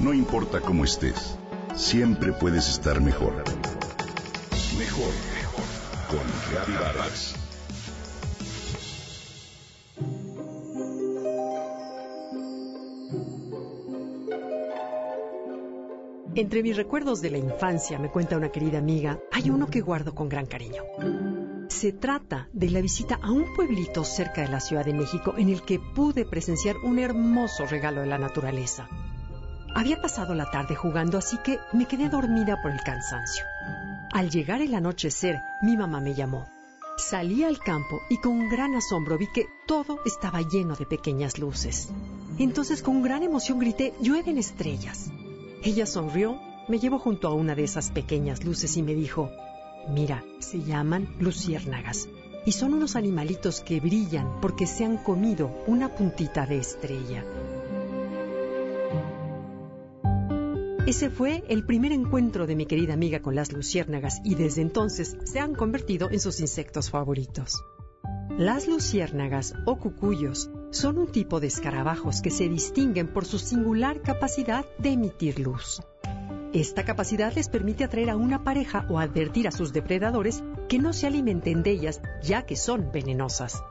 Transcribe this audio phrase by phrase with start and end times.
[0.00, 1.36] No importa cómo estés,
[1.76, 3.34] siempre puedes estar mejor.
[4.78, 5.64] Mejor, mejor.
[6.08, 7.34] Con Vargas.
[16.34, 20.14] Entre mis recuerdos de la infancia, me cuenta una querida amiga, hay uno que guardo
[20.14, 20.82] con gran cariño.
[21.68, 25.50] Se trata de la visita a un pueblito cerca de la Ciudad de México en
[25.50, 28.88] el que pude presenciar un hermoso regalo de la naturaleza.
[29.74, 33.44] Había pasado la tarde jugando, así que me quedé dormida por el cansancio.
[34.12, 36.48] Al llegar el anochecer, mi mamá me llamó.
[36.98, 41.88] Salí al campo y con gran asombro vi que todo estaba lleno de pequeñas luces.
[42.38, 45.10] Entonces con gran emoción grité, llueven estrellas.
[45.62, 49.30] Ella sonrió, me llevó junto a una de esas pequeñas luces y me dijo,
[49.88, 52.08] mira, se llaman luciérnagas
[52.44, 57.24] y son unos animalitos que brillan porque se han comido una puntita de estrella.
[60.90, 65.16] Ese fue el primer encuentro de mi querida amiga con las luciérnagas y desde entonces
[65.22, 67.62] se han convertido en sus insectos favoritos.
[68.36, 74.02] Las luciérnagas o cucuyos son un tipo de escarabajos que se distinguen por su singular
[74.02, 75.80] capacidad de emitir luz.
[76.52, 80.92] Esta capacidad les permite atraer a una pareja o advertir a sus depredadores que no
[80.92, 83.62] se alimenten de ellas ya que son venenosas.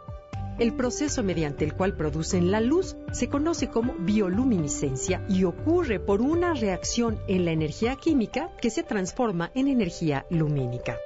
[0.59, 6.21] El proceso mediante el cual producen la luz se conoce como bioluminiscencia y ocurre por
[6.21, 10.97] una reacción en la energía química que se transforma en energía lumínica.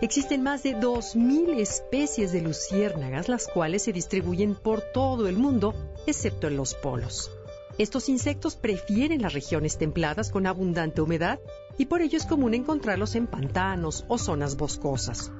[0.00, 5.74] Existen más de 2.000 especies de luciérnagas, las cuales se distribuyen por todo el mundo,
[6.06, 7.32] excepto en los polos.
[7.78, 11.40] Estos insectos prefieren las regiones templadas con abundante humedad
[11.78, 15.32] y por ello es común encontrarlos en pantanos o zonas boscosas.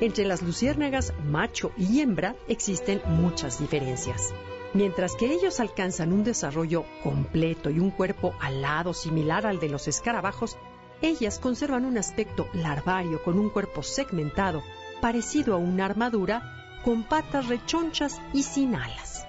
[0.00, 4.34] Entre las luciérnagas macho y hembra existen muchas diferencias.
[4.72, 9.86] Mientras que ellos alcanzan un desarrollo completo y un cuerpo alado similar al de los
[9.86, 10.56] escarabajos,
[11.00, 14.64] ellas conservan un aspecto larvario con un cuerpo segmentado,
[15.00, 16.42] parecido a una armadura,
[16.84, 19.26] con patas rechonchas y sin alas.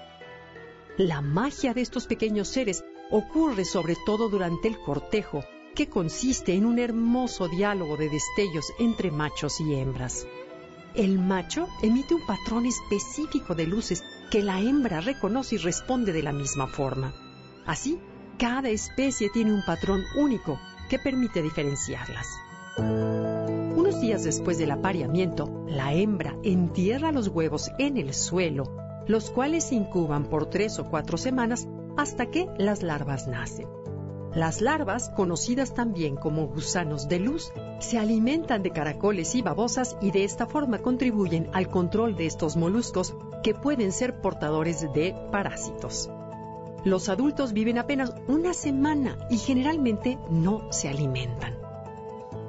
[0.96, 5.44] La magia de estos pequeños seres ocurre sobre todo durante el cortejo,
[5.76, 10.26] que consiste en un hermoso diálogo de destellos entre machos y hembras.
[10.96, 16.22] El macho emite un patrón específico de luces que la hembra reconoce y responde de
[16.22, 17.12] la misma forma.
[17.66, 18.00] Así,
[18.38, 20.58] cada especie tiene un patrón único
[20.88, 22.26] que permite diferenciarlas.
[22.78, 28.64] Unos días después del apareamiento, la hembra entierra los huevos en el suelo,
[29.06, 31.68] los cuales se incuban por tres o cuatro semanas
[31.98, 33.68] hasta que las larvas nacen.
[34.36, 40.10] Las larvas, conocidas también como gusanos de luz, se alimentan de caracoles y babosas y
[40.10, 46.10] de esta forma contribuyen al control de estos moluscos que pueden ser portadores de parásitos.
[46.84, 51.54] Los adultos viven apenas una semana y generalmente no se alimentan.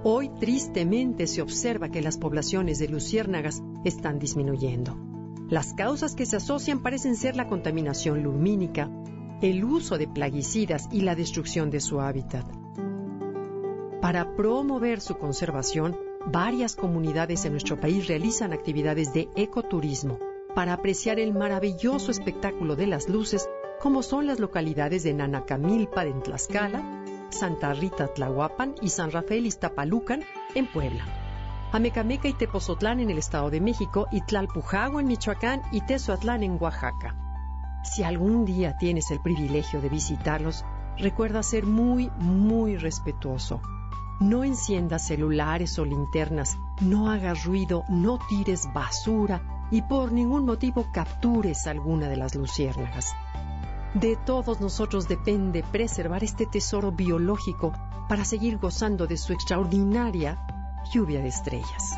[0.04, 4.98] Hoy tristemente se observa que las poblaciones de luciérnagas están disminuyendo.
[5.50, 8.92] Las causas que se asocian parecen ser la contaminación lumínica,
[9.42, 12.46] el uso de plaguicidas y la destrucción de su hábitat.
[14.02, 20.20] Para promover su conservación, varias comunidades en nuestro país realizan actividades de ecoturismo
[20.56, 23.48] para apreciar el maravilloso espectáculo de las luces
[23.80, 30.24] como son las localidades de Nanacamilpa en Tlaxcala, Santa Rita Tlahuapan y San Rafael Iztapalucan
[30.56, 31.06] en Puebla.
[31.72, 36.58] Amecameca y Tepozotlán en el Estado de México y Tlalpujagua en Michoacán y Tezoatlán en
[36.60, 37.27] Oaxaca.
[37.84, 40.66] Si algún día tienes el privilegio de visitarlos,
[40.98, 43.62] recuerda ser muy, muy respetuoso.
[44.20, 50.88] No enciendas celulares o linternas, no hagas ruido, no tires basura y por ningún motivo
[50.92, 53.14] captures alguna de las luciérnagas.
[53.94, 57.74] De todos nosotros depende preservar este tesoro biológico
[58.08, 60.38] para seguir gozando de su extraordinaria
[60.92, 61.98] lluvia de estrellas.